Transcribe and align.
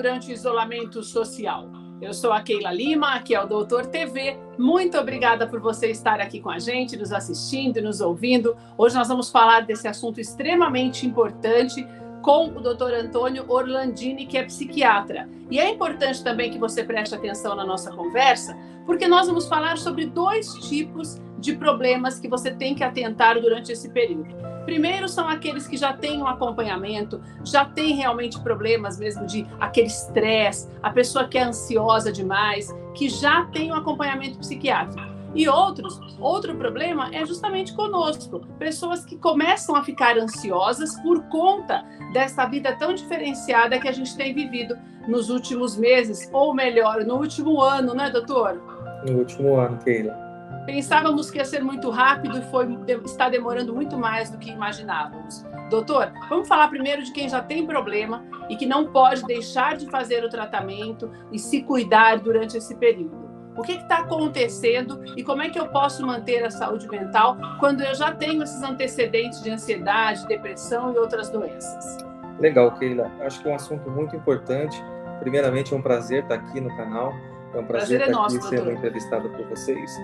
durante 0.00 0.30
o 0.30 0.32
isolamento 0.32 1.02
social? 1.02 1.68
Eu 2.00 2.14
sou 2.14 2.32
a 2.32 2.40
Keila 2.40 2.72
Lima, 2.72 3.16
aqui 3.16 3.34
é 3.34 3.44
o 3.44 3.46
Doutor 3.46 3.84
TV. 3.84 4.34
Muito 4.56 4.96
obrigada 4.96 5.46
por 5.46 5.60
você 5.60 5.90
estar 5.90 6.18
aqui 6.20 6.40
com 6.40 6.48
a 6.48 6.58
gente, 6.58 6.96
nos 6.96 7.12
assistindo 7.12 7.76
e 7.76 7.82
nos 7.82 8.00
ouvindo. 8.00 8.56
Hoje 8.78 8.94
nós 8.94 9.08
vamos 9.08 9.30
falar 9.30 9.66
desse 9.66 9.86
assunto 9.86 10.18
extremamente 10.18 11.06
importante 11.06 11.86
com 12.22 12.46
o 12.46 12.60
Dr. 12.62 12.94
Antônio 12.94 13.44
Orlandini, 13.46 14.24
que 14.24 14.38
é 14.38 14.44
psiquiatra. 14.44 15.28
E 15.50 15.60
é 15.60 15.68
importante 15.68 16.24
também 16.24 16.50
que 16.50 16.58
você 16.58 16.82
preste 16.82 17.14
atenção 17.14 17.54
na 17.54 17.66
nossa 17.66 17.90
conversa, 17.90 18.56
porque 18.86 19.06
nós 19.06 19.26
vamos 19.26 19.46
falar 19.46 19.76
sobre 19.76 20.06
dois 20.06 20.54
tipos 20.66 21.20
de 21.40 21.56
problemas 21.56 22.20
que 22.20 22.28
você 22.28 22.50
tem 22.50 22.74
que 22.74 22.84
atentar 22.84 23.40
durante 23.40 23.72
esse 23.72 23.88
período. 23.88 24.34
Primeiro 24.64 25.08
são 25.08 25.28
aqueles 25.28 25.66
que 25.66 25.76
já 25.76 25.92
têm 25.92 26.22
um 26.22 26.26
acompanhamento, 26.26 27.20
já 27.42 27.64
têm 27.64 27.96
realmente 27.96 28.38
problemas 28.40 28.98
mesmo 28.98 29.26
de 29.26 29.46
aquele 29.58 29.86
estresse, 29.86 30.68
a 30.82 30.90
pessoa 30.90 31.26
que 31.26 31.38
é 31.38 31.42
ansiosa 31.42 32.12
demais, 32.12 32.68
que 32.94 33.08
já 33.08 33.46
tem 33.46 33.72
um 33.72 33.74
acompanhamento 33.74 34.38
psiquiátrico. 34.38 35.08
E 35.34 35.48
outros, 35.48 36.00
outro 36.18 36.56
problema 36.56 37.08
é 37.12 37.24
justamente 37.24 37.72
conosco, 37.74 38.40
pessoas 38.58 39.04
que 39.04 39.16
começam 39.16 39.76
a 39.76 39.82
ficar 39.82 40.18
ansiosas 40.18 41.00
por 41.02 41.22
conta 41.28 41.84
dessa 42.12 42.44
vida 42.46 42.74
tão 42.76 42.92
diferenciada 42.92 43.78
que 43.78 43.88
a 43.88 43.92
gente 43.92 44.16
tem 44.16 44.34
vivido 44.34 44.76
nos 45.06 45.30
últimos 45.30 45.76
meses, 45.76 46.28
ou 46.32 46.52
melhor, 46.52 47.04
no 47.04 47.16
último 47.16 47.60
ano, 47.60 47.94
né, 47.94 48.10
doutor? 48.10 48.60
No 49.06 49.18
último 49.18 49.56
ano, 49.56 49.78
Keila. 49.78 50.29
Pensávamos 50.70 51.32
que 51.32 51.38
ia 51.38 51.44
ser 51.44 51.64
muito 51.64 51.90
rápido 51.90 52.38
e 52.38 52.42
foi, 52.42 52.78
está 53.04 53.28
demorando 53.28 53.74
muito 53.74 53.98
mais 53.98 54.30
do 54.30 54.38
que 54.38 54.50
imaginávamos. 54.50 55.44
Doutor, 55.68 56.12
vamos 56.28 56.46
falar 56.46 56.68
primeiro 56.68 57.02
de 57.02 57.12
quem 57.12 57.28
já 57.28 57.42
tem 57.42 57.66
problema 57.66 58.24
e 58.48 58.54
que 58.54 58.66
não 58.66 58.86
pode 58.92 59.24
deixar 59.24 59.76
de 59.76 59.90
fazer 59.90 60.24
o 60.24 60.28
tratamento 60.28 61.10
e 61.32 61.40
se 61.40 61.62
cuidar 61.62 62.20
durante 62.20 62.56
esse 62.56 62.76
período. 62.76 63.28
O 63.56 63.62
que 63.62 63.72
está 63.72 63.98
acontecendo 63.98 65.02
e 65.16 65.24
como 65.24 65.42
é 65.42 65.50
que 65.50 65.58
eu 65.58 65.66
posso 65.66 66.06
manter 66.06 66.44
a 66.44 66.50
saúde 66.52 66.86
mental 66.88 67.36
quando 67.58 67.80
eu 67.80 67.92
já 67.92 68.12
tenho 68.12 68.40
esses 68.44 68.62
antecedentes 68.62 69.42
de 69.42 69.50
ansiedade, 69.50 70.24
depressão 70.28 70.94
e 70.94 70.98
outras 70.98 71.28
doenças? 71.30 71.98
Legal, 72.38 72.70
Keila. 72.78 73.10
Acho 73.22 73.42
que 73.42 73.48
é 73.48 73.52
um 73.52 73.56
assunto 73.56 73.90
muito 73.90 74.14
importante. 74.14 74.80
Primeiramente, 75.18 75.74
é 75.74 75.76
um 75.76 75.82
prazer 75.82 76.22
estar 76.22 76.36
aqui 76.36 76.60
no 76.60 76.74
canal. 76.76 77.12
É 77.52 77.58
um 77.58 77.64
prazer, 77.64 77.98
prazer 77.98 78.00
é 78.00 78.04
estar 78.04 78.12
nosso, 78.12 78.36
aqui 78.36 78.44
doutor. 78.44 78.58
sendo 78.58 78.78
entrevistada 78.78 79.28
por 79.28 79.48
vocês. 79.48 79.98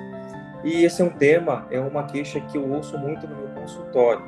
E 0.65 0.85
esse 0.85 1.03
é 1.03 1.05
um 1.05 1.11
tema, 1.11 1.67
é 1.71 1.81
uma 1.81 2.05
queixa 2.05 2.41
que 2.41 2.59
eu 2.59 2.71
ouço 2.71 2.99
muito 2.99 3.27
no 3.27 3.37
meu 3.37 3.49
consultório. 3.49 4.25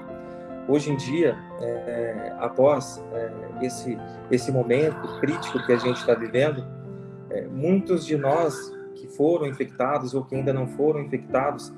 Hoje 0.69 0.93
em 0.93 0.97
dia, 0.97 1.37
é, 1.61 2.33
após 2.39 3.03
é, 3.13 3.31
esse, 3.65 3.99
esse 4.31 4.53
momento 4.53 5.19
crítico 5.21 5.65
que 5.65 5.73
a 5.73 5.79
gente 5.79 5.97
está 5.97 6.15
vivendo, 6.15 6.65
é, 7.31 7.47
muitos 7.47 8.05
de 8.05 8.17
nós 8.17 8.71
que 8.95 9.09
foram 9.09 9.47
infectados 9.47 10.15
ou 10.15 10.25
que 10.25 10.35
ainda 10.35 10.53
não 10.53 10.67
foram 10.67 11.01
infectados, 11.01 11.73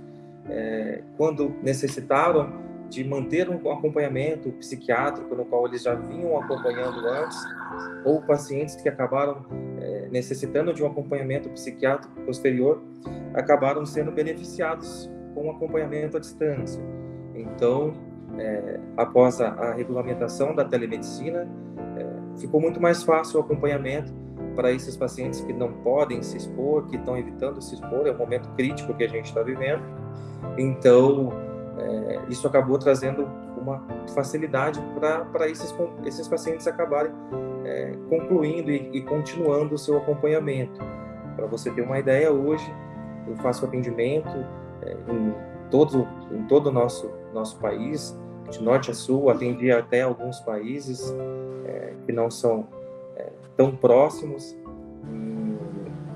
é, 0.49 1.03
quando 1.17 1.55
necessitaram 1.63 2.69
de 2.89 3.05
manter 3.05 3.49
um 3.49 3.71
acompanhamento 3.71 4.51
psiquiátrico 4.53 5.33
no 5.37 5.45
qual 5.45 5.67
eles 5.67 5.85
já 5.85 5.95
vinham 5.95 6.37
acompanhando 6.37 7.07
antes, 7.07 7.39
ou 8.05 8.21
pacientes 8.21 8.75
que 8.75 8.89
acabaram 8.89 9.47
é, 9.81 10.09
necessitando 10.11 10.75
de 10.75 10.83
um 10.83 10.89
acompanhamento 10.89 11.49
psiquiátrico 11.51 12.13
posterior, 12.23 12.83
acabaram 13.35 13.85
sendo 13.87 14.11
beneficiados 14.11 15.11
com 15.35 15.51
acompanhamento 15.51 16.17
à 16.17 16.21
distância. 16.21 16.83
Então, 17.35 17.93
é, 18.39 18.81
após 18.97 19.41
a, 19.41 19.49
a, 19.49 19.73
regulamentação 19.73 20.55
da 20.55 20.65
telemedicina, 20.65 21.49
é, 21.97 22.41
ficou 22.41 22.61
muito 22.61 22.81
mais 22.81 23.03
fácil 23.03 23.41
o 23.41 23.43
acompanhamento 23.43 24.13
para 24.55 24.73
esses 24.73 24.97
pacientes 24.97 25.41
que 25.41 25.53
não 25.53 25.73
podem 25.73 26.23
se 26.23 26.37
expor, 26.37 26.87
que 26.87 26.97
estão 26.97 27.17
evitando 27.17 27.61
se 27.63 27.75
expor, 27.75 28.07
é 28.07 28.13
um 28.13 28.19
momento 28.19 28.49
crítico 28.57 28.95
que 28.95 29.05
a 29.05 29.09
gente 29.09 29.27
está 29.27 29.43
vivendo. 29.43 29.83
Então, 30.59 31.33
é, 31.79 32.21
isso 32.29 32.47
acabou 32.47 32.79
trazendo 32.79 33.29
uma 33.61 33.83
facilidade 34.15 34.81
para 35.33 35.49
esses, 35.49 35.75
esses 36.05 36.27
pacientes 36.27 36.67
acabarem 36.67 37.13
é, 37.65 37.93
concluindo 38.09 38.71
e, 38.71 38.91
e, 38.93 39.03
continuando 39.03 39.75
o 39.75 39.79
seu 39.79 39.99
acompanhamento. 39.99 40.81
Para 41.37 41.47
você 41.47 41.71
ter 41.71 41.83
uma 41.83 41.99
ideia, 41.99 42.33
hoje 42.33 42.71
eu 43.31 43.37
faço 43.37 43.65
atendimento 43.65 44.45
é, 44.83 44.97
em, 45.09 45.35
todo, 45.71 46.07
em 46.33 46.43
todo 46.47 46.69
o 46.69 46.73
nosso, 46.73 47.11
nosso 47.33 47.59
país, 47.59 48.19
de 48.51 48.63
norte 48.63 48.91
a 48.91 48.95
sul, 48.95 49.31
atendi 49.31 49.71
até 49.71 50.03
alguns 50.03 50.41
países 50.41 51.15
é, 51.65 51.95
que 52.05 52.13
não 52.13 52.31
são 52.31 52.67
é, 53.17 53.31
tão 53.57 53.75
próximos. 53.75 54.57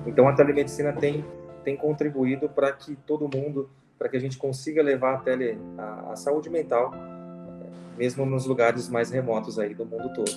Então 0.06 0.28
a 0.28 0.32
telemedicina 0.32 0.92
tem, 0.92 1.24
tem 1.64 1.76
contribuído 1.76 2.48
para 2.48 2.72
que 2.72 2.96
todo 3.06 3.28
mundo, 3.32 3.70
para 3.98 4.08
que 4.08 4.16
a 4.16 4.20
gente 4.20 4.36
consiga 4.36 4.82
levar 4.82 5.14
a, 5.14 5.18
tele, 5.18 5.58
a, 5.78 6.12
a 6.12 6.16
saúde 6.16 6.50
mental, 6.50 6.92
é, 6.94 7.98
mesmo 7.98 8.26
nos 8.26 8.46
lugares 8.46 8.88
mais 8.88 9.10
remotos 9.10 9.58
aí 9.58 9.74
do 9.74 9.86
mundo 9.86 10.12
todo. 10.12 10.32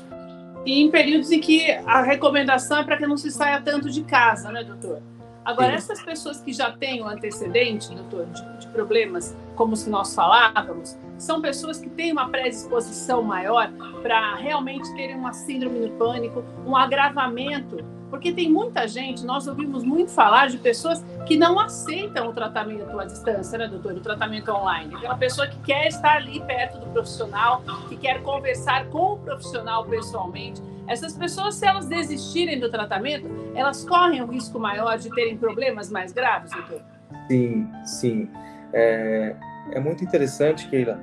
E 0.66 0.84
em 0.84 0.92
períodos 0.92 1.32
em 1.32 1.40
que 1.40 1.72
a 1.72 2.02
recomendação 2.02 2.80
é 2.80 2.84
para 2.84 2.98
que 2.98 3.08
não 3.08 3.18
se 3.18 3.32
saia 3.32 3.62
tanto 3.62 3.90
de 3.90 4.04
casa, 4.04 4.52
né, 4.52 4.64
doutor? 4.64 5.02
Agora, 5.48 5.76
essas 5.76 6.04
pessoas 6.04 6.42
que 6.42 6.52
já 6.52 6.74
têm 6.74 7.02
o 7.02 7.08
antecedente, 7.08 7.96
doutor, 7.96 8.26
de, 8.26 8.58
de, 8.58 8.68
problemas 8.68 9.34
como 9.56 9.76
os 9.76 9.84
que 9.86 9.90
nós 9.90 10.14
falávamos, 10.14 10.98
são 11.18 11.42
pessoas 11.42 11.80
que 11.80 11.90
têm 11.90 12.12
uma 12.12 12.28
predisposição 12.28 13.24
maior 13.24 13.72
para 14.04 14.36
realmente 14.36 14.94
terem 14.94 15.16
uma 15.16 15.32
síndrome 15.32 15.80
do 15.80 15.92
pânico, 15.92 16.44
um 16.66 16.76
agravamento 16.76 17.78
porque 18.10 18.32
tem 18.32 18.52
muita 18.52 18.88
gente, 18.88 19.26
nós 19.26 19.48
ouvimos 19.48 19.84
muito 19.84 20.12
falar 20.12 20.48
de 20.48 20.58
pessoas 20.58 21.04
que 21.26 21.36
não 21.36 21.60
aceitam 21.60 22.30
o 22.30 22.34
tratamento 22.34 22.98
à 23.00 23.06
distância, 23.06 23.58
né, 23.58 23.68
doutor? 23.68 23.94
O 23.94 24.00
tratamento 24.00 24.52
online. 24.52 24.96
Aquela 24.96 25.18
pessoa 25.18 25.48
que 25.48 25.58
quer 25.60 25.88
estar 25.88 26.18
ali 26.18 26.40
perto 26.42 26.80
do 26.80 26.88
profissional, 26.88 27.62
que 27.90 27.98
quer 27.98 28.22
conversar 28.22 28.88
com 28.88 29.14
o 29.14 29.18
profissional 29.18 29.86
pessoalmente. 29.86 30.62
Essas 30.88 31.18
pessoas, 31.18 31.56
se 31.56 31.66
elas 31.66 31.88
desistirem 31.88 32.60
do 32.60 32.72
tratamento, 32.72 33.28
elas 33.54 33.84
correm 33.84 34.22
um 34.22 34.28
risco 34.28 34.58
maior 34.58 34.98
de 34.98 35.10
terem 35.10 35.38
problemas 35.38 35.92
mais 35.92 36.14
graves, 36.14 36.52
doutor? 36.52 36.82
Sim, 37.28 37.70
sim. 37.84 38.30
É, 38.72 39.36
é 39.72 39.80
muito 39.82 40.04
interessante, 40.04 40.68
Keila, 40.70 40.98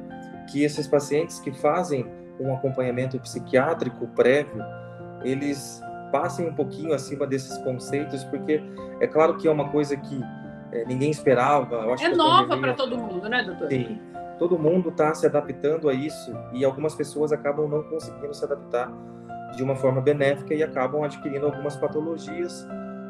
que 0.50 0.64
esses 0.64 0.86
pacientes 0.86 1.38
que 1.38 1.52
fazem 1.52 2.06
um 2.40 2.54
acompanhamento 2.54 3.18
psiquiátrico 3.20 4.06
prévio, 4.08 4.64
eles 5.22 5.82
passem 6.14 6.46
um 6.46 6.54
pouquinho 6.54 6.94
acima 6.94 7.26
desses 7.26 7.58
conceitos, 7.58 8.22
porque 8.22 8.62
é 9.00 9.06
claro 9.08 9.36
que 9.36 9.48
é 9.48 9.50
uma 9.50 9.68
coisa 9.70 9.96
que 9.96 10.20
é, 10.70 10.84
ninguém 10.84 11.10
esperava. 11.10 11.92
é 12.00 12.08
nova 12.14 12.56
para 12.56 12.72
todo 12.72 12.96
mundo, 12.96 13.28
né, 13.28 13.42
doutor? 13.42 13.68
Sim. 13.68 14.00
Todo 14.38 14.56
mundo 14.56 14.90
está 14.90 15.12
se 15.12 15.26
adaptando 15.26 15.88
a 15.88 15.92
isso 15.92 16.32
e 16.52 16.64
algumas 16.64 16.94
pessoas 16.94 17.32
acabam 17.32 17.68
não 17.68 17.82
conseguindo 17.82 18.32
se 18.32 18.44
adaptar 18.44 18.92
de 19.56 19.62
uma 19.64 19.74
forma 19.74 20.00
benéfica 20.00 20.54
e 20.54 20.62
acabam 20.62 21.02
adquirindo 21.02 21.46
algumas 21.46 21.76
patologias 21.76 22.64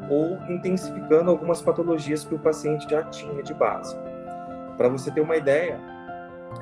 ou 0.08 0.38
intensificando 0.50 1.30
algumas 1.30 1.60
patologias 1.60 2.24
que 2.24 2.34
o 2.34 2.38
paciente 2.38 2.88
já 2.88 3.02
tinha 3.02 3.42
de 3.42 3.52
base. 3.52 3.94
Para 4.78 4.88
você 4.88 5.10
ter 5.10 5.20
uma 5.20 5.36
ideia, 5.36 5.78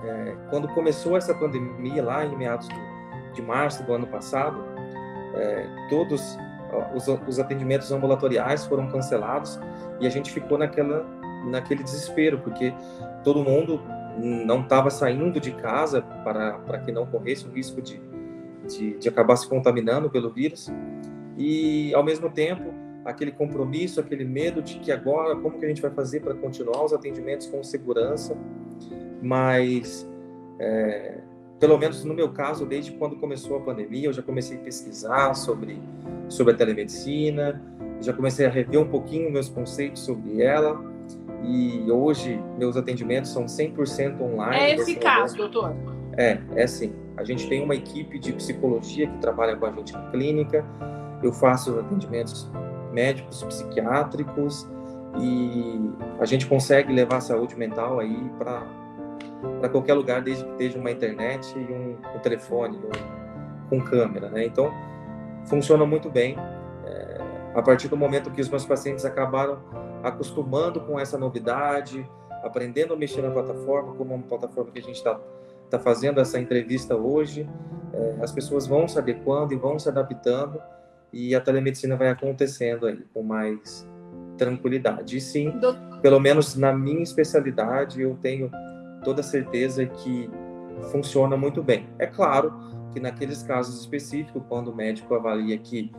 é, 0.05 0.37
quando 0.51 0.67
começou 0.75 1.17
essa 1.17 1.33
pandemia 1.35 2.03
lá 2.03 2.25
em 2.25 2.37
meados 2.37 2.69
de 3.33 3.43
março 3.43 3.85
do 3.85 3.95
ano 3.95 4.09
passado, 4.09 4.72
é, 5.35 5.67
todos 5.89 6.39
os, 6.95 7.09
os, 7.27 7.39
atendimentos 7.39 7.91
ambulatoriais 7.93 8.65
foram 8.67 8.89
cancelados 8.89 9.59
e 10.01 10.07
a 10.07 10.11
gente 10.11 10.31
ficou 10.31 10.57
naquela, 10.59 11.05
naquele 11.51 11.83
desespero, 11.83 12.39
porque 12.39 12.73
todo 13.23 13.43
mundo 13.43 13.81
não 14.19 14.61
estava 14.61 14.91
saindo 14.91 15.41
de 15.41 15.53
casa 15.53 16.03
para, 16.03 16.59
para 16.59 16.79
que 16.79 16.93
não 16.93 17.07
corresse 17.07 17.47
o 17.47 17.51
risco 17.51 17.81
de, 17.81 18.01
de, 18.69 18.99
de 18.99 19.09
acabar 19.09 19.37
se 19.37 19.49
contaminando 19.49 20.11
pelo 20.11 20.31
vírus. 20.31 20.71
E, 21.37 21.95
ao 21.95 22.05
mesmo 22.05 22.31
tempo, 22.31 22.75
aquele 23.05 23.33
compromisso, 23.33 24.01
aquele 24.01 24.25
medo 24.25 24.63
de 24.63 24.79
que 24.79 24.93
agora, 24.93 25.35
como 25.37 25.59
que 25.59 25.65
a 25.65 25.69
gente 25.69 25.81
vai 25.81 25.91
fazer 25.91 26.21
para 26.21 26.35
continuar 26.35 26.85
os 26.85 26.93
atendimentos 26.93 27.47
com 27.47 27.63
segurança, 27.63 28.37
mas 29.23 30.09
é, 30.59 31.21
pelo 31.63 31.79
menos 31.79 32.05
no 32.05 32.13
meu 32.13 32.29
caso, 32.29 32.67
desde 32.67 32.91
quando 32.91 33.15
começou 33.15 33.57
a 33.57 33.61
pandemia, 33.61 34.09
eu 34.09 34.13
já 34.13 34.21
comecei 34.21 34.57
a 34.57 34.61
pesquisar 34.61 35.33
sobre, 35.35 35.81
sobre 36.29 36.55
a 36.55 36.57
telemedicina, 36.57 37.63
já 38.01 38.13
comecei 38.13 38.45
a 38.47 38.51
rever 38.51 38.81
um 38.81 38.89
pouquinho 38.89 39.31
meus 39.31 39.49
conceitos 39.49 40.03
sobre 40.03 40.43
ela, 40.43 40.85
e 41.45 41.89
hoje 41.89 42.43
meus 42.59 42.77
atendimentos 42.77 43.31
são 43.31 43.45
100% 43.45 44.21
online. 44.21 44.57
É 44.57 44.75
eficaz, 44.75 45.35
doutor? 45.35 45.73
É, 46.17 46.41
é 46.57 46.67
sim. 46.67 46.93
A 47.17 47.23
gente 47.23 47.49
tem 47.49 47.63
uma 47.63 47.77
equipe 47.77 48.19
de 48.19 48.33
psicologia 48.33 49.07
que 49.07 49.19
trabalha 49.19 49.55
com 49.55 49.65
a 49.65 49.71
gente 49.71 49.93
na 49.93 50.11
clínica, 50.11 50.65
eu 51.23 51.33
faço 51.33 51.79
atendimentos 51.79 52.51
médicos, 52.93 53.41
psiquiátricos, 53.45 54.69
e 55.21 55.81
a 56.19 56.25
gente 56.25 56.45
consegue 56.45 56.93
levar 56.93 57.19
a 57.19 57.21
saúde 57.21 57.55
mental 57.55 58.01
aí 58.01 58.19
para 58.37 58.82
para 59.61 59.69
qualquer 59.69 59.95
lugar, 59.95 60.23
desde 60.23 60.45
que 60.45 60.51
esteja 60.53 60.79
uma 60.79 60.91
internet 60.91 61.53
e 61.57 61.73
um, 61.73 61.97
um 62.15 62.19
telefone, 62.21 62.79
um 62.79 63.23
com 63.69 63.81
câmera, 63.81 64.29
né? 64.29 64.45
Então, 64.45 64.73
funciona 65.47 65.87
muito 65.87 66.11
bem. 66.11 66.37
É, 66.85 67.21
a 67.55 67.63
partir 67.63 67.89
do 67.89 67.97
momento 67.97 68.31
que 68.31 68.41
os 68.41 68.49
meus 68.49 68.67
pacientes 68.67 69.05
acabaram 69.05 69.59
acostumando 70.03 70.81
com 70.81 70.99
essa 70.99 71.17
novidade, 71.17 72.09
aprendendo 72.43 72.93
a 72.93 72.97
mexer 72.97 73.23
na 73.23 73.31
plataforma, 73.31 73.95
como 73.95 74.15
uma 74.15 74.25
plataforma 74.25 74.71
que 74.71 74.79
a 74.79 74.83
gente 74.83 74.97
está 74.97 75.19
tá 75.71 75.79
fazendo 75.79 76.21
essa 76.21 76.39
entrevista 76.39 76.95
hoje, 76.95 77.49
é, 77.95 78.17
as 78.21 78.33
pessoas 78.33 78.67
vão 78.67 78.87
se 78.87 78.99
adequando 78.99 79.55
e 79.55 79.57
vão 79.57 79.79
se 79.79 79.89
adaptando 79.89 80.61
e 81.13 81.35
a 81.35 81.41
telemedicina 81.41 81.97
vai 81.97 82.09
acontecendo 82.09 82.87
aí 82.87 83.05
com 83.13 83.23
mais 83.23 83.87
tranquilidade. 84.37 85.17
E 85.17 85.21
sim, 85.21 85.53
pelo 86.01 86.19
menos 86.19 86.57
na 86.57 86.73
minha 86.73 87.03
especialidade, 87.03 88.01
eu 88.01 88.17
tenho 88.21 88.51
toda 89.05 89.23
certeza 89.23 89.87
que 89.87 90.31
funciona 90.91 91.37
muito 91.37 91.63
bem. 91.63 91.89
É 91.99 92.07
claro 92.07 92.53
que 92.93 93.01
naqueles 93.01 93.43
casos 93.43 93.81
específicos, 93.81 94.43
quando 94.49 94.69
o 94.69 94.75
médico 94.75 95.15
avalia 95.15 95.57
que 95.59 95.91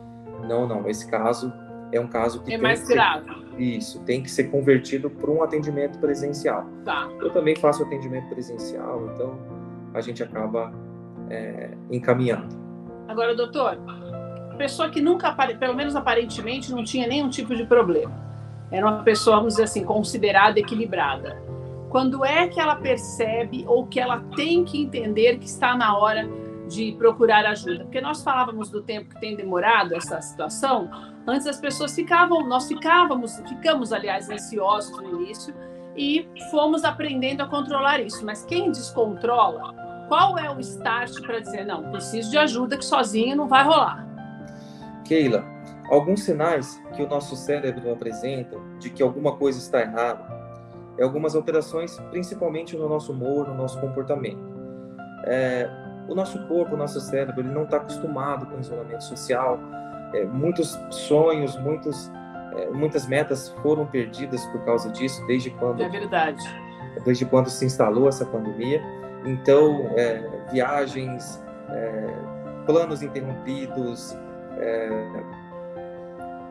não, 0.46 0.66
não, 0.66 0.88
esse 0.88 1.08
caso 1.10 1.52
é 1.92 2.00
um 2.00 2.06
caso 2.06 2.42
que 2.42 2.54
é 2.54 2.58
mais 2.58 2.82
que 2.82 2.94
grave. 2.94 3.28
Ser, 3.28 3.60
isso, 3.60 4.00
tem 4.00 4.22
que 4.22 4.30
ser 4.30 4.44
convertido 4.44 5.08
para 5.08 5.30
um 5.30 5.42
atendimento 5.42 5.98
presencial. 5.98 6.66
Tá. 6.84 7.08
Eu 7.20 7.30
também 7.30 7.54
faço 7.56 7.82
atendimento 7.82 8.28
presencial, 8.28 9.10
então 9.12 9.38
a 9.92 10.00
gente 10.00 10.22
acaba 10.22 10.72
é, 11.30 11.70
encaminhando. 11.90 12.56
Agora, 13.08 13.34
doutor, 13.34 13.78
pessoa 14.56 14.88
que 14.90 15.00
nunca, 15.00 15.32
pelo 15.58 15.74
menos 15.74 15.94
aparentemente, 15.94 16.72
não 16.72 16.82
tinha 16.82 17.06
nenhum 17.06 17.28
tipo 17.28 17.54
de 17.54 17.64
problema. 17.64 18.24
Era 18.70 18.86
uma 18.86 19.02
pessoa, 19.02 19.36
vamos 19.36 19.54
dizer 19.54 19.64
assim, 19.64 19.84
considerada 19.84 20.58
equilibrada. 20.58 21.43
Quando 21.94 22.24
é 22.24 22.48
que 22.48 22.58
ela 22.58 22.74
percebe 22.74 23.64
ou 23.68 23.86
que 23.86 24.00
ela 24.00 24.18
tem 24.34 24.64
que 24.64 24.82
entender 24.82 25.38
que 25.38 25.46
está 25.46 25.76
na 25.76 25.96
hora 25.96 26.28
de 26.66 26.90
procurar 26.98 27.46
ajuda? 27.46 27.84
Porque 27.84 28.00
nós 28.00 28.20
falávamos 28.20 28.68
do 28.68 28.82
tempo 28.82 29.10
que 29.10 29.20
tem 29.20 29.36
demorado 29.36 29.94
essa 29.94 30.20
situação. 30.20 30.90
Antes 31.24 31.46
as 31.46 31.60
pessoas 31.60 31.94
ficavam, 31.94 32.48
nós 32.48 32.66
ficávamos, 32.66 33.36
ficamos, 33.48 33.92
aliás, 33.92 34.28
ansiosos 34.28 35.00
no 35.00 35.22
início 35.22 35.54
e 35.96 36.28
fomos 36.50 36.82
aprendendo 36.82 37.42
a 37.42 37.46
controlar 37.46 38.00
isso. 38.00 38.26
Mas 38.26 38.44
quem 38.44 38.72
descontrola, 38.72 39.72
qual 40.08 40.36
é 40.36 40.50
o 40.50 40.58
start 40.58 41.20
para 41.22 41.38
dizer, 41.38 41.64
não, 41.64 41.92
preciso 41.92 42.28
de 42.28 42.38
ajuda 42.38 42.76
que 42.76 42.84
sozinho 42.84 43.36
não 43.36 43.46
vai 43.46 43.62
rolar? 43.62 44.04
Keila, 45.04 45.44
alguns 45.88 46.24
sinais 46.24 46.82
que 46.96 47.04
o 47.04 47.08
nosso 47.08 47.36
cérebro 47.36 47.92
apresenta 47.92 48.58
de 48.80 48.90
que 48.90 49.00
alguma 49.00 49.36
coisa 49.36 49.60
está 49.60 49.80
errada 49.80 50.43
é 50.96 51.02
algumas 51.02 51.34
alterações, 51.34 51.98
principalmente 52.10 52.76
no 52.76 52.88
nosso 52.88 53.12
humor, 53.12 53.48
no 53.48 53.54
nosso 53.54 53.80
comportamento. 53.80 54.54
É, 55.24 55.68
o 56.08 56.14
nosso 56.14 56.46
corpo, 56.46 56.74
o 56.74 56.78
nosso 56.78 57.00
cérebro, 57.00 57.40
ele 57.40 57.50
não 57.50 57.64
está 57.64 57.78
acostumado 57.78 58.46
com 58.46 58.60
isolamento 58.60 59.02
social. 59.02 59.58
É, 60.12 60.24
muitos 60.24 60.78
sonhos, 60.90 61.56
muitos, 61.58 62.12
é, 62.56 62.70
muitas 62.70 63.06
metas 63.06 63.48
foram 63.62 63.86
perdidas 63.86 64.44
por 64.46 64.64
causa 64.64 64.90
disso, 64.90 65.24
desde 65.26 65.50
quando. 65.50 65.82
É 65.82 65.88
verdade. 65.88 66.42
Desde 67.04 67.24
quando 67.24 67.48
se 67.48 67.64
instalou 67.64 68.08
essa 68.08 68.24
pandemia. 68.24 68.80
Então, 69.24 69.90
é, 69.96 70.46
viagens, 70.52 71.42
é, 71.70 72.14
planos 72.66 73.02
interrompidos, 73.02 74.16
é, 74.58 75.24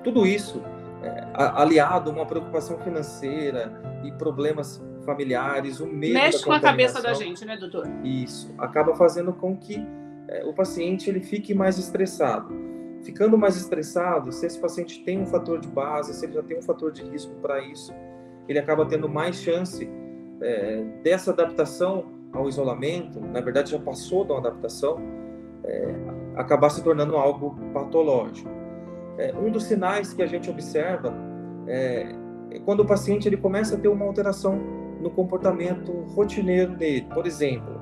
tudo 0.03 0.25
isso 0.25 0.61
é, 1.03 1.27
aliado 1.33 2.09
a 2.09 2.13
uma 2.13 2.25
preocupação 2.25 2.77
financeira 2.79 3.71
e 4.03 4.11
problemas 4.13 4.81
familiares, 5.05 5.79
o 5.79 5.87
medo 5.87 6.13
Mexe 6.13 6.43
com 6.43 6.53
a 6.53 6.59
cabeça 6.59 7.01
da 7.01 7.13
gente, 7.13 7.45
né, 7.45 7.57
doutor? 7.57 7.87
Isso. 8.03 8.53
Acaba 8.57 8.95
fazendo 8.95 9.33
com 9.33 9.55
que 9.55 9.85
é, 10.27 10.45
o 10.45 10.53
paciente 10.53 11.09
ele 11.09 11.19
fique 11.19 11.53
mais 11.53 11.77
estressado. 11.77 12.53
Ficando 13.03 13.37
mais 13.37 13.57
estressado, 13.57 14.31
se 14.31 14.45
esse 14.45 14.57
paciente 14.57 15.03
tem 15.03 15.19
um 15.19 15.25
fator 15.25 15.59
de 15.59 15.67
base, 15.67 16.13
se 16.13 16.25
ele 16.25 16.33
já 16.33 16.43
tem 16.43 16.57
um 16.57 16.61
fator 16.61 16.91
de 16.91 17.03
risco 17.03 17.33
para 17.41 17.61
isso, 17.61 17.93
ele 18.47 18.57
acaba 18.57 18.85
tendo 18.85 19.09
mais 19.09 19.35
chance 19.35 19.89
é, 20.41 20.83
dessa 21.03 21.31
adaptação 21.31 22.05
ao 22.31 22.47
isolamento, 22.47 23.19
na 23.19 23.41
verdade 23.41 23.71
já 23.71 23.79
passou 23.79 24.23
uma 24.23 24.39
adaptação, 24.39 24.97
é, 25.63 25.95
acabar 26.35 26.69
se 26.69 26.83
tornando 26.83 27.15
algo 27.15 27.55
patológico. 27.73 28.49
É, 29.17 29.33
um 29.35 29.51
dos 29.51 29.65
sinais 29.65 30.13
que 30.13 30.21
a 30.21 30.25
gente 30.25 30.49
observa 30.49 31.13
é, 31.67 32.15
é, 32.51 32.59
quando 32.59 32.81
o 32.81 32.85
paciente 32.85 33.27
ele 33.27 33.37
começa 33.37 33.75
a 33.75 33.79
ter 33.79 33.87
uma 33.87 34.05
alteração 34.05 34.59
no 34.99 35.09
comportamento 35.09 35.91
rotineiro 36.15 36.75
dele. 36.75 37.07
Por 37.13 37.25
exemplo, 37.25 37.79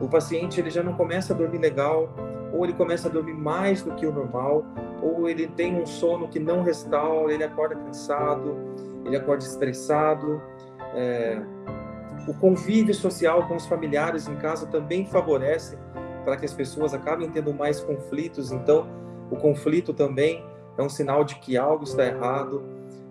o 0.00 0.08
paciente 0.08 0.60
ele 0.60 0.70
já 0.70 0.82
não 0.82 0.94
começa 0.94 1.32
a 1.32 1.36
dormir 1.36 1.58
legal, 1.58 2.14
ou 2.52 2.64
ele 2.64 2.74
começa 2.74 3.08
a 3.08 3.10
dormir 3.10 3.34
mais 3.34 3.82
do 3.82 3.94
que 3.94 4.06
o 4.06 4.12
normal, 4.12 4.64
ou 5.02 5.28
ele 5.28 5.46
tem 5.48 5.74
um 5.74 5.86
sono 5.86 6.28
que 6.28 6.38
não 6.38 6.62
restaura, 6.62 7.32
ele 7.32 7.44
acorda 7.44 7.74
cansado, 7.74 8.56
ele 9.04 9.16
acorda 9.16 9.44
estressado. 9.44 10.40
É, 10.94 11.40
o 12.28 12.34
convívio 12.34 12.94
social 12.94 13.48
com 13.48 13.56
os 13.56 13.66
familiares 13.66 14.28
em 14.28 14.36
casa 14.36 14.66
também 14.66 15.06
favorece 15.06 15.76
para 16.24 16.36
que 16.36 16.44
as 16.44 16.52
pessoas 16.52 16.94
acabem 16.94 17.28
tendo 17.30 17.52
mais 17.52 17.80
conflitos. 17.80 18.52
Então, 18.52 18.86
o 19.30 19.36
conflito 19.36 19.92
também 19.92 20.44
é 20.76 20.82
um 20.82 20.88
sinal 20.88 21.24
de 21.24 21.36
que 21.36 21.56
algo 21.56 21.84
está 21.84 22.04
errado. 22.04 22.62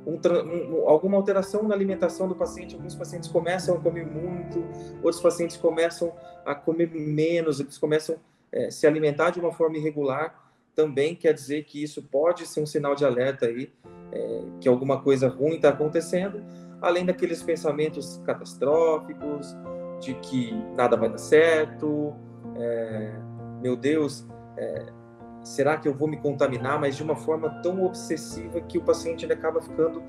Um, 0.05 0.15
um, 0.15 0.89
alguma 0.89 1.17
alteração 1.17 1.63
na 1.63 1.75
alimentação 1.75 2.27
do 2.27 2.35
paciente. 2.35 2.75
Alguns 2.75 2.95
pacientes 2.95 3.29
começam 3.29 3.75
a 3.75 3.79
comer 3.79 4.05
muito, 4.05 4.63
outros 5.03 5.21
pacientes 5.21 5.57
começam 5.57 6.11
a 6.45 6.55
comer 6.55 6.89
menos, 6.89 7.59
eles 7.59 7.77
começam 7.77 8.15
a 8.15 8.57
é, 8.57 8.71
se 8.71 8.87
alimentar 8.87 9.29
de 9.29 9.39
uma 9.39 9.51
forma 9.51 9.77
irregular. 9.77 10.35
Também 10.73 11.15
quer 11.15 11.33
dizer 11.33 11.65
que 11.65 11.83
isso 11.83 12.01
pode 12.01 12.47
ser 12.47 12.61
um 12.61 12.65
sinal 12.65 12.95
de 12.95 13.05
alerta 13.05 13.45
aí, 13.45 13.71
é, 14.11 14.41
que 14.59 14.67
alguma 14.67 15.01
coisa 15.01 15.27
ruim 15.27 15.55
está 15.55 15.69
acontecendo, 15.69 16.43
além 16.81 17.05
daqueles 17.05 17.43
pensamentos 17.43 18.19
catastróficos, 18.25 19.55
de 19.99 20.15
que 20.15 20.51
nada 20.75 20.97
vai 20.97 21.09
dar 21.09 21.19
certo, 21.19 22.15
é, 22.55 23.11
meu 23.61 23.75
Deus, 23.75 24.25
é, 24.57 24.85
será 25.43 25.77
que 25.77 25.87
eu 25.87 25.93
vou 25.93 26.07
me 26.07 26.17
contaminar? 26.17 26.79
Mas 26.79 26.95
de 26.95 27.03
uma 27.03 27.15
forma 27.15 27.49
tão 27.61 27.83
obsessiva 27.83 28.61
que 28.61 28.77
o 28.77 28.81
paciente 28.81 29.25
ele 29.25 29.33
acaba 29.33 29.61
ficando 29.61 30.03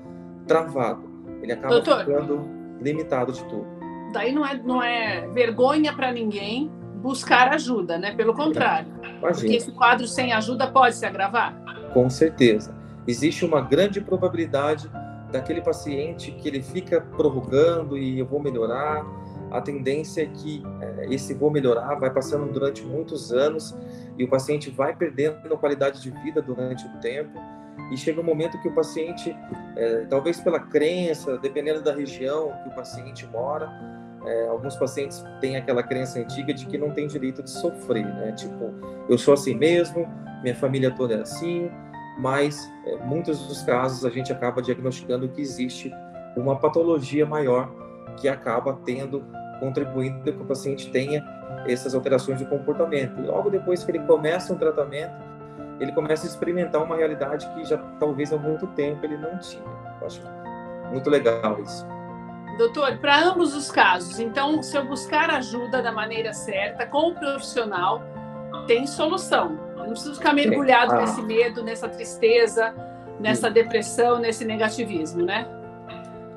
travado, 0.47 1.09
ele 1.41 1.51
acaba 1.51 1.75
Doutor, 1.75 1.99
ficando 1.99 2.47
limitado 2.81 3.31
de 3.31 3.43
tudo. 3.45 3.65
Daí 4.13 4.31
não 4.31 4.45
é, 4.45 4.57
não 4.57 4.83
é 4.83 5.27
vergonha 5.29 5.93
para 5.93 6.11
ninguém 6.11 6.71
buscar 6.95 7.49
ajuda, 7.49 7.97
né? 7.97 8.15
Pelo 8.15 8.33
contrário. 8.33 8.87
Imagina. 9.03 9.33
Porque 9.33 9.55
esse 9.55 9.71
quadro 9.71 10.07
sem 10.07 10.31
ajuda 10.31 10.67
pode 10.67 10.95
se 10.95 11.05
agravar? 11.05 11.53
Com 11.93 12.09
certeza. 12.09 12.75
Existe 13.05 13.43
uma 13.43 13.59
grande 13.59 13.99
probabilidade 13.99 14.89
daquele 15.31 15.61
paciente 15.61 16.31
que 16.31 16.47
ele 16.47 16.61
fica 16.61 17.01
prorrogando 17.01 17.97
e 17.97 18.19
eu 18.19 18.25
vou 18.25 18.41
melhorar, 18.41 19.03
a 19.53 19.61
tendência 19.61 20.23
é 20.23 20.25
que 20.25 20.63
é, 20.81 21.13
esse 21.13 21.33
vou 21.33 21.51
melhorar 21.51 21.95
vai 21.95 22.09
passando 22.09 22.51
durante 22.51 22.83
muitos 22.83 23.31
anos 23.31 23.77
e 24.17 24.23
o 24.23 24.27
paciente 24.27 24.69
vai 24.69 24.95
perdendo 24.95 25.57
qualidade 25.57 26.01
de 26.01 26.09
vida 26.09 26.41
durante 26.41 26.85
o 26.85 26.99
tempo 26.99 27.39
e 27.91 27.97
chega 27.97 28.19
um 28.19 28.23
momento 28.23 28.59
que 28.61 28.67
o 28.67 28.73
paciente, 28.73 29.35
é, 29.75 30.05
talvez 30.09 30.39
pela 30.41 30.59
crença, 30.59 31.37
dependendo 31.37 31.81
da 31.81 31.93
região 31.93 32.51
que 32.63 32.69
o 32.69 32.71
paciente 32.75 33.25
mora, 33.27 33.69
é, 34.25 34.47
alguns 34.47 34.75
pacientes 34.75 35.23
têm 35.39 35.57
aquela 35.57 35.83
crença 35.83 36.19
antiga 36.19 36.53
de 36.53 36.65
que 36.65 36.77
não 36.77 36.91
tem 36.91 37.07
direito 37.07 37.43
de 37.43 37.49
sofrer, 37.49 38.05
né? 38.05 38.31
Tipo, 38.31 38.73
eu 39.09 39.17
sou 39.17 39.33
assim 39.33 39.53
mesmo, 39.53 40.07
minha 40.41 40.55
família 40.55 40.89
toda 40.91 41.15
é 41.15 41.21
assim, 41.21 41.69
mas 42.17 42.71
é, 42.85 42.95
muitos 42.97 43.47
dos 43.47 43.61
casos 43.63 44.05
a 44.05 44.09
gente 44.09 44.31
acaba 44.31 44.61
diagnosticando 44.61 45.27
que 45.27 45.41
existe 45.41 45.91
uma 46.35 46.55
patologia 46.57 47.25
maior 47.25 47.71
que 48.17 48.27
acaba 48.27 48.79
tendo 48.85 49.23
contribuindo 49.59 50.19
para 50.19 50.31
que 50.31 50.41
o 50.41 50.45
paciente 50.45 50.89
tenha 50.91 51.23
essas 51.67 51.95
alterações 51.95 52.39
de 52.39 52.45
comportamento. 52.45 53.19
E 53.19 53.25
logo 53.25 53.49
depois 53.49 53.83
que 53.83 53.91
ele 53.91 53.99
começa 53.99 54.53
um 54.53 54.57
tratamento, 54.57 55.13
ele 55.79 55.91
começa 55.91 56.25
a 56.25 56.29
experimentar 56.29 56.83
uma 56.83 56.95
realidade 56.95 57.47
que 57.53 57.65
já 57.65 57.77
talvez 57.99 58.31
há 58.31 58.37
muito 58.37 58.67
tempo 58.67 59.05
ele 59.05 59.17
não 59.17 59.37
tinha. 59.39 59.63
Eu 60.01 60.07
acho 60.07 60.21
muito 60.91 61.09
legal 61.09 61.59
isso. 61.61 61.85
Doutor, 62.57 62.97
para 62.99 63.19
ambos 63.19 63.55
os 63.55 63.71
casos, 63.71 64.19
então, 64.19 64.61
se 64.61 64.77
eu 64.77 64.85
buscar 64.85 65.29
ajuda 65.31 65.81
da 65.81 65.91
maneira 65.91 66.33
certa, 66.33 66.85
com 66.85 67.09
o 67.09 67.15
profissional, 67.15 68.03
tem 68.67 68.85
solução. 68.85 69.57
Eu 69.75 69.85
não 69.85 69.89
preciso 69.89 70.15
ficar 70.15 70.33
mergulhado 70.33 70.93
ah. 70.93 71.01
nesse 71.01 71.21
medo, 71.23 71.63
nessa 71.63 71.89
tristeza, 71.89 72.75
nessa 73.19 73.47
Sim. 73.47 73.53
depressão, 73.53 74.19
nesse 74.19 74.45
negativismo, 74.45 75.25
né? 75.25 75.47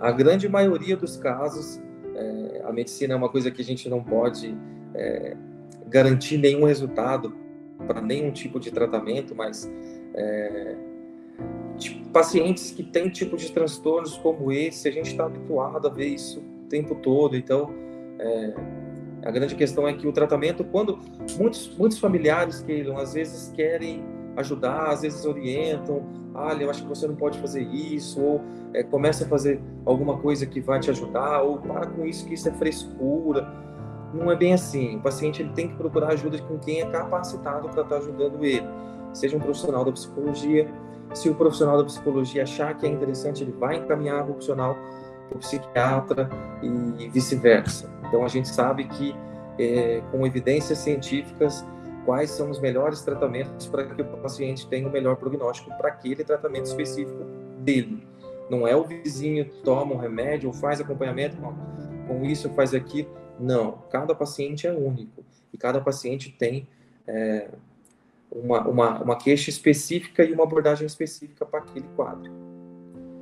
A 0.00 0.10
grande 0.10 0.48
maioria 0.48 0.96
dos 0.96 1.16
casos 1.16 1.82
é, 2.16 2.62
a 2.64 2.72
medicina 2.72 3.14
é 3.14 3.16
uma 3.16 3.28
coisa 3.28 3.50
que 3.50 3.60
a 3.60 3.64
gente 3.64 3.88
não 3.88 4.02
pode 4.02 4.56
é, 4.94 5.36
garantir 5.86 6.38
nenhum 6.38 6.64
resultado 6.64 7.36
para 7.86 8.00
nenhum 8.00 8.30
tipo 8.30 8.58
de 8.58 8.70
tratamento, 8.70 9.34
mas 9.34 9.70
é, 10.14 10.74
tipo, 11.76 12.08
pacientes 12.08 12.70
que 12.70 12.82
têm 12.82 13.10
tipo 13.10 13.36
de 13.36 13.52
transtornos 13.52 14.16
como 14.16 14.50
esse, 14.50 14.88
a 14.88 14.90
gente 14.90 15.10
está 15.10 15.26
habituado 15.26 15.86
a 15.86 15.90
ver 15.90 16.06
isso 16.06 16.40
o 16.40 16.68
tempo 16.68 16.94
todo, 16.96 17.36
então 17.36 17.72
é, 18.18 18.54
A 19.22 19.30
grande 19.30 19.54
questão 19.54 19.88
é 19.88 19.92
que 19.92 20.06
o 20.06 20.12
tratamento, 20.12 20.62
quando 20.64 20.98
muitos, 21.38 21.76
muitos 21.76 21.98
familiares 21.98 22.62
queiram, 22.62 22.96
às 22.96 23.14
vezes 23.14 23.52
querem 23.54 24.04
ajudar, 24.36 24.90
às 24.90 25.02
vezes 25.02 25.24
orientam, 25.24 26.25
olha, 26.36 26.64
eu 26.64 26.70
acho 26.70 26.82
que 26.82 26.88
você 26.88 27.06
não 27.06 27.16
pode 27.16 27.38
fazer 27.38 27.62
isso, 27.62 28.20
ou 28.20 28.40
é, 28.74 28.82
começa 28.82 29.24
a 29.24 29.28
fazer 29.28 29.60
alguma 29.84 30.18
coisa 30.18 30.46
que 30.46 30.60
vai 30.60 30.78
te 30.78 30.90
ajudar, 30.90 31.42
ou 31.42 31.58
para 31.58 31.86
com 31.86 32.04
isso 32.04 32.26
que 32.26 32.34
isso 32.34 32.48
é 32.48 32.52
frescura. 32.52 33.48
Não 34.12 34.30
é 34.30 34.36
bem 34.36 34.52
assim. 34.52 34.96
O 34.96 35.00
paciente 35.00 35.42
ele 35.42 35.50
tem 35.52 35.68
que 35.68 35.74
procurar 35.74 36.08
ajuda 36.08 36.38
com 36.42 36.58
quem 36.58 36.80
é 36.80 36.86
capacitado 36.86 37.68
para 37.68 37.82
estar 37.82 37.96
ajudando 37.96 38.44
ele, 38.44 38.66
seja 39.12 39.36
um 39.36 39.40
profissional 39.40 39.84
da 39.84 39.92
psicologia. 39.92 40.68
Se 41.14 41.28
o 41.28 41.34
profissional 41.34 41.78
da 41.78 41.84
psicologia 41.84 42.42
achar 42.42 42.76
que 42.76 42.86
é 42.86 42.88
interessante, 42.88 43.42
ele 43.42 43.52
vai 43.52 43.76
encaminhar 43.76 44.22
o 44.22 44.26
profissional 44.26 44.76
para 45.28 45.36
o 45.36 45.38
psiquiatra 45.38 46.28
e 46.62 47.08
vice-versa. 47.08 47.90
Então 48.08 48.24
a 48.24 48.28
gente 48.28 48.48
sabe 48.48 48.84
que 48.84 49.14
é, 49.58 50.02
com 50.10 50.26
evidências 50.26 50.78
científicas 50.78 51.64
quais 52.06 52.30
são 52.30 52.48
os 52.48 52.60
melhores 52.60 53.02
tratamentos 53.02 53.66
para 53.66 53.84
que 53.84 54.00
o 54.00 54.04
paciente 54.18 54.66
tenha 54.68 54.88
o 54.88 54.90
melhor 54.90 55.16
prognóstico 55.16 55.76
para 55.76 55.88
aquele 55.88 56.24
tratamento 56.24 56.66
específico 56.66 57.24
dele. 57.58 58.06
Não 58.48 58.66
é 58.66 58.76
o 58.76 58.84
vizinho 58.84 59.44
toma 59.64 59.92
um 59.92 59.98
remédio 59.98 60.48
ou 60.48 60.54
faz 60.54 60.80
acompanhamento, 60.80 61.36
com 62.06 62.24
isso 62.24 62.48
faz 62.50 62.72
aquilo. 62.72 63.10
Não, 63.38 63.82
cada 63.90 64.14
paciente 64.14 64.66
é 64.66 64.72
único 64.72 65.24
e 65.52 65.58
cada 65.58 65.80
paciente 65.80 66.30
tem 66.30 66.66
é, 67.06 67.48
uma, 68.30 68.66
uma, 68.66 69.02
uma 69.02 69.16
queixa 69.16 69.50
específica 69.50 70.24
e 70.24 70.32
uma 70.32 70.44
abordagem 70.44 70.86
específica 70.86 71.44
para 71.44 71.58
aquele 71.58 71.86
quadro. 71.96 72.30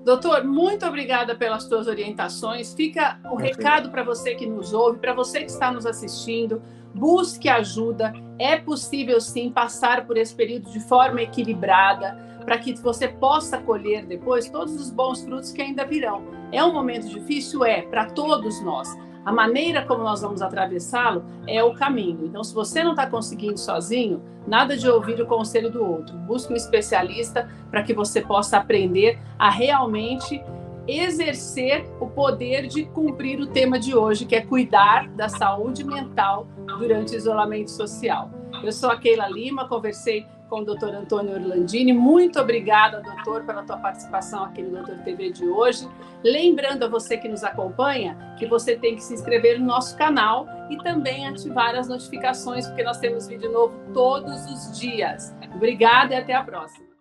Doutor, 0.04 0.44
muito 0.44 0.84
obrigada 0.84 1.34
pelas 1.34 1.62
suas 1.62 1.86
orientações. 1.86 2.74
Fica 2.74 3.18
o 3.32 3.36
recado 3.36 3.90
para 3.90 4.02
você 4.02 4.34
que 4.34 4.44
nos 4.44 4.74
ouve, 4.74 4.98
para 4.98 5.14
você 5.14 5.40
que 5.40 5.50
está 5.50 5.72
nos 5.72 5.86
assistindo. 5.86 6.60
Busque 6.94 7.48
ajuda. 7.48 8.12
É 8.38 8.56
possível 8.56 9.20
sim 9.20 9.50
passar 9.50 10.06
por 10.06 10.16
esse 10.16 10.34
período 10.34 10.70
de 10.70 10.80
forma 10.80 11.22
equilibrada, 11.22 12.16
para 12.44 12.58
que 12.58 12.74
você 12.74 13.08
possa 13.08 13.58
colher 13.58 14.04
depois 14.06 14.48
todos 14.48 14.74
os 14.74 14.90
bons 14.90 15.22
frutos 15.22 15.50
que 15.50 15.62
ainda 15.62 15.84
virão. 15.84 16.22
É 16.52 16.62
um 16.62 16.72
momento 16.72 17.08
difícil? 17.08 17.64
É, 17.64 17.82
para 17.82 18.06
todos 18.06 18.62
nós. 18.62 18.88
A 19.24 19.32
maneira 19.32 19.82
como 19.86 20.02
nós 20.02 20.20
vamos 20.20 20.42
atravessá-lo 20.42 21.24
é 21.46 21.64
o 21.64 21.74
caminho. 21.74 22.26
Então, 22.26 22.44
se 22.44 22.54
você 22.54 22.84
não 22.84 22.90
está 22.90 23.06
conseguindo 23.06 23.58
sozinho, 23.58 24.22
nada 24.46 24.76
de 24.76 24.88
ouvir 24.88 25.20
o 25.20 25.26
conselho 25.26 25.70
do 25.70 25.82
outro. 25.82 26.14
Busque 26.18 26.52
um 26.52 26.56
especialista 26.56 27.48
para 27.70 27.82
que 27.82 27.94
você 27.94 28.20
possa 28.20 28.58
aprender 28.58 29.18
a 29.38 29.48
realmente 29.48 30.42
exercer 30.86 31.86
o 32.00 32.06
poder 32.06 32.66
de 32.66 32.84
cumprir 32.84 33.40
o 33.40 33.46
tema 33.46 33.78
de 33.78 33.94
hoje, 33.94 34.26
que 34.26 34.36
é 34.36 34.40
cuidar 34.40 35.08
da 35.08 35.28
saúde 35.28 35.84
mental 35.84 36.46
durante 36.78 37.14
o 37.14 37.16
isolamento 37.16 37.70
social. 37.70 38.30
Eu 38.62 38.72
sou 38.72 38.90
a 38.90 38.98
Keila 38.98 39.28
Lima, 39.28 39.68
conversei 39.68 40.26
com 40.48 40.60
o 40.60 40.64
Dr. 40.64 40.94
Antônio 40.94 41.34
Orlandini. 41.34 41.92
Muito 41.92 42.38
obrigada, 42.38 43.00
doutor, 43.00 43.44
pela 43.44 43.62
tua 43.62 43.76
participação 43.78 44.44
aqui 44.44 44.62
no 44.62 44.70
Doutor 44.70 44.98
TV 44.98 45.30
de 45.30 45.46
hoje. 45.46 45.88
Lembrando 46.22 46.84
a 46.84 46.88
você 46.88 47.16
que 47.16 47.28
nos 47.28 47.42
acompanha 47.42 48.16
que 48.38 48.46
você 48.46 48.76
tem 48.76 48.94
que 48.94 49.02
se 49.02 49.14
inscrever 49.14 49.58
no 49.58 49.66
nosso 49.66 49.96
canal 49.96 50.46
e 50.70 50.76
também 50.78 51.26
ativar 51.26 51.74
as 51.74 51.88
notificações, 51.88 52.66
porque 52.66 52.82
nós 52.82 52.98
temos 52.98 53.26
vídeo 53.26 53.50
novo 53.50 53.74
todos 53.92 54.44
os 54.46 54.78
dias. 54.78 55.34
Obrigada 55.54 56.14
e 56.14 56.18
até 56.18 56.34
a 56.34 56.42
próxima. 56.42 56.93